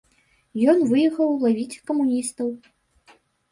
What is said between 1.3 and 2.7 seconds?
лавіць камуністаў.